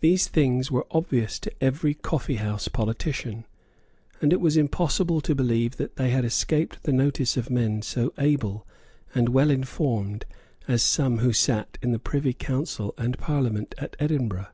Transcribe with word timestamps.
These 0.00 0.26
things 0.26 0.72
were 0.72 0.88
obvious 0.90 1.38
to 1.38 1.52
every 1.62 1.94
coffeehouse 1.94 2.66
politician; 2.66 3.46
and 4.20 4.32
it 4.32 4.40
was 4.40 4.56
impossible 4.56 5.20
to 5.20 5.36
believe 5.36 5.76
that 5.76 5.94
they 5.94 6.10
had 6.10 6.24
escaped 6.24 6.82
the 6.82 6.92
notice 6.92 7.36
of 7.36 7.48
men 7.48 7.80
so 7.82 8.12
able 8.18 8.66
and 9.14 9.28
well 9.28 9.50
informed 9.52 10.24
as 10.66 10.82
some 10.82 11.18
who 11.18 11.32
sate 11.32 11.78
in 11.80 11.92
the 11.92 12.00
Privy 12.00 12.32
Council 12.32 12.92
and 12.98 13.16
Parliament 13.20 13.72
at 13.78 13.94
Edinburgh. 14.00 14.48